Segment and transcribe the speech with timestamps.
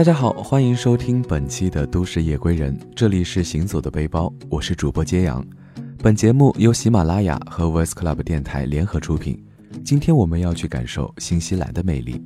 [0.00, 5.46] 大家好，欢迎收听本期的《都市夜归人》，这里是行走的背包，我是主播揭阳。
[5.98, 9.38] 本节目由喜马拉雅和 Voice Club 电台联合出品。
[9.84, 12.18] 今天我们要去感受新西兰的魅力。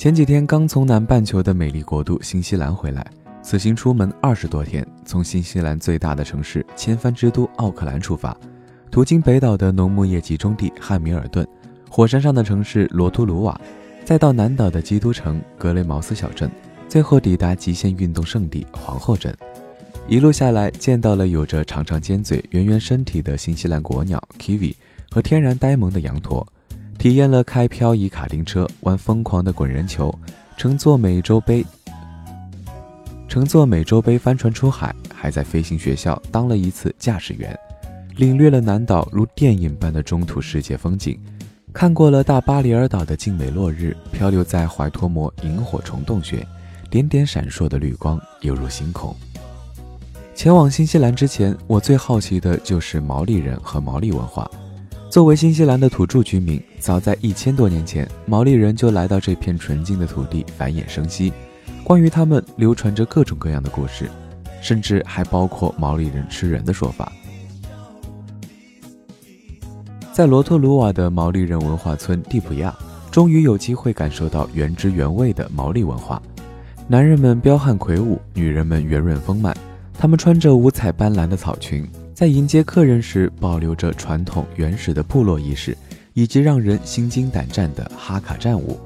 [0.00, 3.06] 前几天刚从南半球的美丽国度新西兰回来，
[3.42, 8.34] 此行出门二十多天，从新西兰最大的城市千帆之都奥克兰出发，
[8.90, 11.46] 途经北岛的农牧业集中地汉密尔顿，
[11.90, 13.60] 火山上的城市罗图鲁瓦，
[14.02, 16.50] 再到南岛的基督城格雷茅斯小镇，
[16.88, 19.36] 最后抵达极限运动圣地皇后镇。
[20.08, 24.74] 一路下来，见到了有着长长尖嘴、圆圆身体的新西兰国鸟 kiwi
[25.10, 26.50] 和天然呆萌的羊驼。
[27.00, 30.14] 体验了开漂移卡丁车、玩疯狂的滚人球、
[30.58, 31.64] 乘坐美洲杯、
[33.26, 37.58] 乘坐美洲杯帆船出海，还在飞行学校当了一次驾驶员，
[38.16, 41.18] 领略了南岛如电影般的中土世界风景，
[41.72, 46.46] 看过了大巴里尔岛的静美落日，漂流在怀托摩萤火虫洞穴，
[46.90, 49.16] 点点闪烁的绿光犹如星空。
[50.34, 54.46] 前往新西兰之前，我最好奇的就是毛利人和毛利文化。
[55.08, 61.30] 作为新西兰的土著居民，早在一千多年前，毛利人就来到这片纯净的土地繁衍生息。
[61.84, 64.08] 关于他们，流传着各种各样的故事，
[64.62, 67.12] 甚至还包括毛利人吃人的说法。
[70.10, 72.74] 在罗托鲁瓦的毛利人文化村蒂普亚，
[73.10, 76.20] 终于有机会感受到原汁原味的毛利文化。
[76.88, 79.54] 男人们彪悍魁梧，女人们圆润丰满，
[79.98, 81.86] 他们穿着五彩斑斓的草裙。
[82.14, 85.76] 在迎接客人时，保留着传统原始的部落仪式，
[86.20, 88.78] 以及让人心惊胆战的哈卡战舞。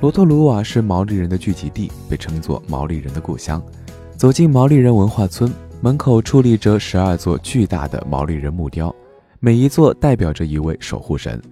[0.00, 3.60] 罗托鲁瓦是毛利人的聚集地，被称作毛利人的故乡。
[4.16, 8.94] 走进毛利人文化村，门口矗立着十二座巨大的毛利人木雕，
[9.40, 11.42] 每一座代表着一位守护神。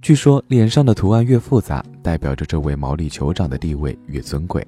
[0.00, 4.66] 据说，脸上的图案越复杂，代表着这位毛利酋长的地位越尊贵。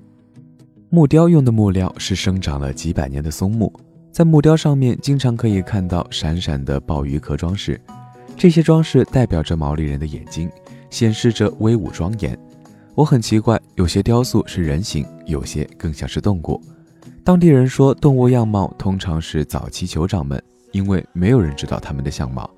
[0.91, 3.73] 木雕用的木料是生长了几百年的松木。
[4.13, 7.81] 在木雕上面，经常可以看到闪闪的鲍鱼壳装饰，
[8.37, 10.51] 这些装饰代表着毛利人的眼睛，
[10.91, 12.39] 显示着威武庄严。
[12.95, 16.61] 我很奇怪，有些雕塑是人形，有些更像是动物。
[17.25, 22.49] 当地人说，动物样貌通常是早期酋长们，因为没有人知道他们的相貌。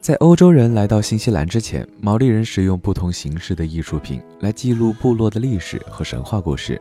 [0.00, 6.80] 在欧洲人来到新西兰之前，毛利人使用不同形式的艺术品来记录部落的历史和神话故事。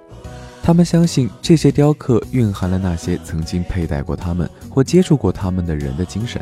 [0.63, 6.41] 他们相信这些雕刻蕴含了那些曾经佩戴过他们或接触过他们的人的精神。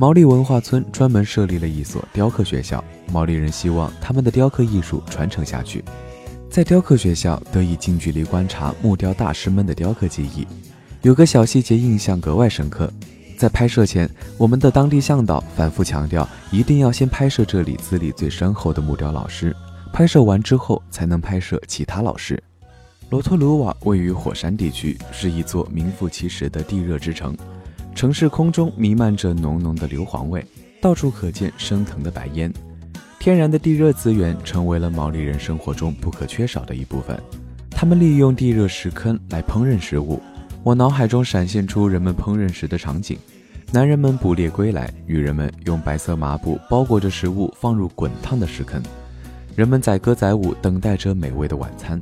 [0.00, 2.82] 毛利文化村专门设立了一所雕刻学校，
[3.12, 5.84] 毛利人希望他们的雕刻艺术传承下去。
[6.48, 10.46] 在雕刻学校得以近距离观察木雕大师们的雕刻技艺。
[11.02, 12.88] 有个小细节印象格外深刻，
[13.36, 19.54] 在拍摄前，我们的当地向导反复强调，一定要先拍摄这里资历最深厚的木雕老师，
[19.92, 22.40] 拍摄完之后才能拍摄其他老师。
[23.10, 27.36] 罗托鲁瓦位于火山地区，是一座名副其实的地热之城。
[27.98, 30.46] 城市空中弥漫着浓浓的硫磺味，
[30.80, 32.48] 到处可见升腾的白烟。
[33.18, 37.20] 天然的地热资源成为了毛利人生活中不可缺少的一部分。
[37.68, 40.22] 他们利用地热石坑来烹饪食物。
[40.62, 43.18] 我脑海中闪现出人们烹饪时的场景：
[43.72, 48.80] 男人们捕猎归来，女人们用白色麻布包裹着食物放入滚烫的石坑，
[49.56, 51.98] 人们载歌载舞，等待着美味的晚餐。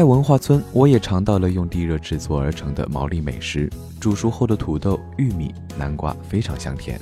[0.00, 3.68] 在文化村，我也尝到了用地热制作而成的毛利美食。
[4.00, 6.98] 煮熟后的土豆、玉米、南瓜非常香甜。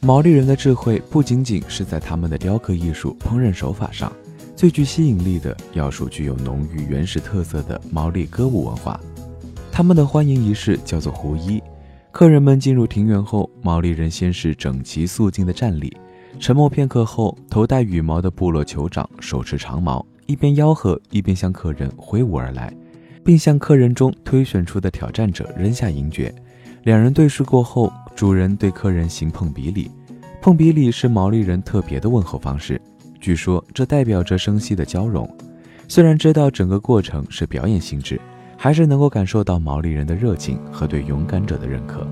[0.00, 4.12] 毛利人的智慧不仅仅是在他们的雕刻艺术、烹饪手法上，
[4.56, 8.98] 最具吸引力的要数具有浓郁原始特色的毛利歌舞文化。
[9.70, 11.62] 他们的欢迎仪式叫做胡衣。
[12.10, 15.96] 客人们进入庭园后，毛利人先是整齐肃静的站立，
[16.40, 20.04] 沉默片刻后，头戴羽毛的部落酋长手持长矛。
[20.26, 22.72] 一边吆喝，一边向客人挥舞而来，
[23.24, 26.32] 并向客人中推选出的挑战者扔下银珏。
[26.84, 29.90] 两人对视过后，主人对客人行碰比礼。
[30.42, 32.80] 碰比礼是毛利人特别的问候方式，
[33.18, 35.28] 据说这代表着生息的交融。
[35.88, 38.20] 虽然知道整个过程是表演性质，
[38.56, 42.06] 还是能够感受到毛利人的热情和对勇敢者的认可。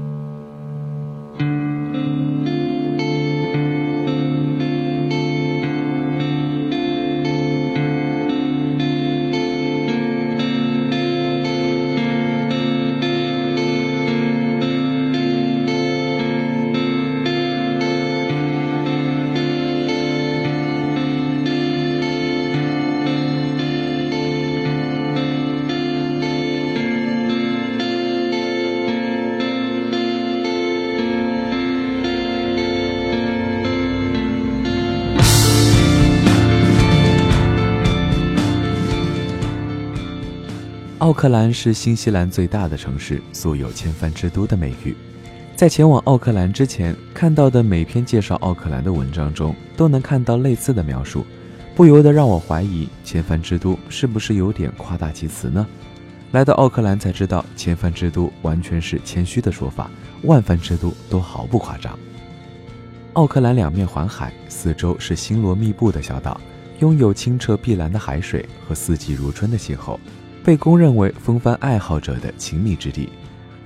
[41.02, 44.94] 奥克兰是新西兰最大的城市，素有“千帆之都”的美誉。
[45.56, 51.26] 在前往奥克兰之前，看到的每篇介绍奥克兰的文章中，都能看到类似的描述，
[51.75, 55.66] 不由得让我怀疑“千帆之都”是不是有点夸大其词呢？
[56.31, 59.90] 来到奥克兰才知道，“千帆之都”完全是谦虚的说法
[60.22, 61.99] ，“万帆之都”都毫不夸张。
[63.14, 66.40] 奥克兰两面环海，四周是星罗密布的小岛，
[66.78, 69.99] 拥有清澈碧蓝的海水和四季如春的气候。
[70.44, 73.09] 被公认为风帆爱好者的亲密之地。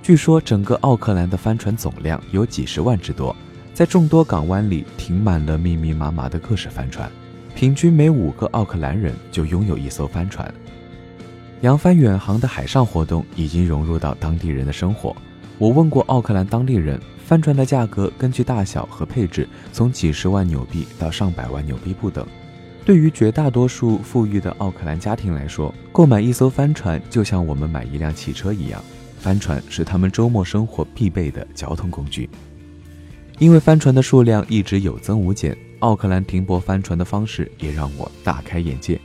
[0.02, 3.34] 据说，整个奥克兰的帆船总量有几十万之多，
[3.74, 7.10] 在众多港湾里停满了密密麻麻的各式帆船，
[7.54, 10.52] 平均每五个奥克兰人就拥有一艘帆船。
[11.62, 15.16] 扬帆远航的海上活动已经融入到当地人的生活。
[15.58, 22.26] 我问过奥克兰当地人，帆船的价格根据大小和配置，从几十万纽币到上百万纽币不等。
[22.86, 28.80] 对于绝大多数富裕的奥克兰家庭来说，购买一艘帆船就像我们买一辆汽车一样，
[29.18, 32.30] 帆船是他们周末生活必备的交通工具。
[33.40, 39.00] 因为帆船的数量一直有增无减，奥克兰停泊帆船的方式也让我大开眼界。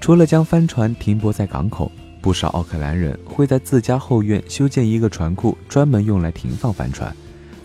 [0.00, 1.92] 除了将帆船停泊在港口，
[2.22, 7.14] 不少奥克兰人会在自家后院修建一个船库，专门用来停放帆船。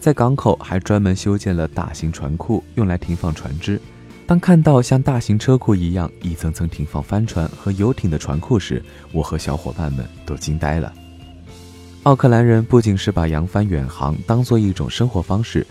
[0.01, 3.79] 在港口还专门修建了大型船库，用来停放船只。
[4.25, 10.93] 当看到像大型车库一样一层层停放帆船和游艇的船库时，我和小伙伴们都惊呆了。
[12.03, 15.65] 奥克兰人不仅是把扬帆远航当做一种生活方式，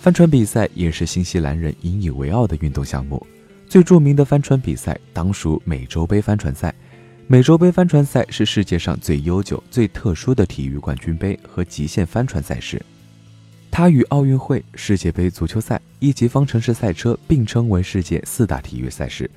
[0.00, 3.24] 帆船比赛也是新西兰人引以为傲的运动项目。
[3.68, 6.74] 最著名的帆船比赛当属美洲杯帆船赛。
[7.26, 12.80] 美洲杯帆船赛是世界上最悠久、最特殊的体育冠军杯和极限帆船赛事。
[13.76, 19.30] 它与奥运会、世界杯足球赛、一级方程式赛车并称为世界四大体育赛事。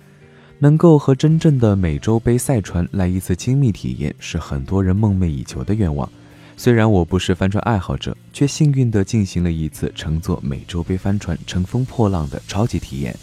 [0.59, 6.09] 能够和真正的美洲杯赛船来一次亲密体验，是很多人梦寐以求的愿望。
[6.55, 13.13] 虽然我不是帆船爱好者，却幸运地进行了一次乘坐美洲杯帆船乘风破浪的超级体验。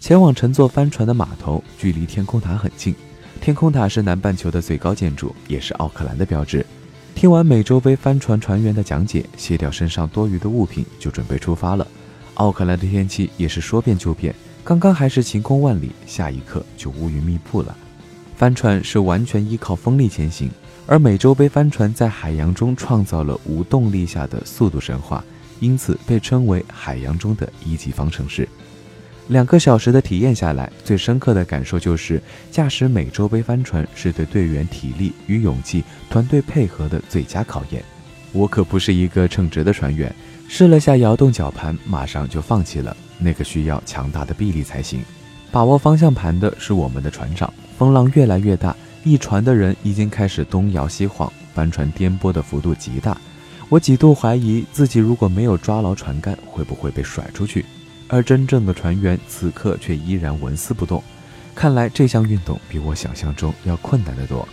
[0.00, 2.92] 前往乘坐帆船的码头距离天空塔很近，
[3.40, 6.66] 天空塔是南半球的最高建筑，也是奥克兰的标志。
[7.14, 11.86] 听完美洲杯帆船船员的讲解，卸掉身上多余的物品，就准备出发了。
[12.34, 14.34] 奥克兰的天气也是说变就变，
[14.64, 17.76] 刚刚还是晴空万里，下一刻就乌云密布了。
[18.36, 20.50] 帆船是完全依靠风力前行，
[20.86, 25.22] 而美洲杯帆船在海洋中创造了无动力下的速度神话，
[25.60, 28.48] 因此被称为海洋中的一级方程式。
[29.30, 37.80] 两个小时的体验下来，最深刻的感受就是驾驶美洲杯帆船是对队员体力与勇气、团队配合的最佳考验。
[38.32, 40.12] 我可不是一个称职的船员，
[40.48, 42.96] 试了下摇动绞盘，马上就放弃了。
[43.20, 45.00] 那个需要强大的臂力才行。
[45.52, 47.52] 把握方向盘的是我们的船长。
[47.78, 53.16] 风浪越来越大，一船的人已经开始东摇西晃，帆船颠簸的幅度极大。
[53.68, 57.64] 我几度怀疑自己如果没有抓牢船杆，会不会被甩出去。
[58.12, 61.02] 而真正的船员此刻却依然纹丝不动，
[61.54, 64.46] 看来这项运动比我想象中要困难得多。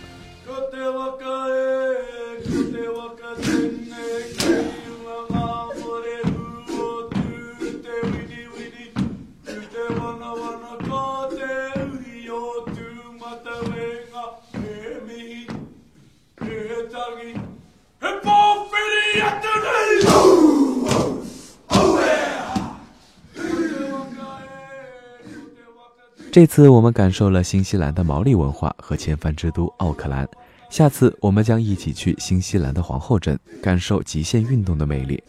[26.38, 30.24] 这次我们感受了新西兰的毛利文化和千帆之都奥克兰，
[30.70, 35.20] 下次我们将一起去新西兰的皇后镇，感受极限运动的魅力。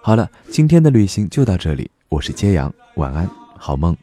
[0.00, 3.28] 好了，今天的旅行就到这里，我是揭阳，晚安，
[3.58, 3.94] 好梦。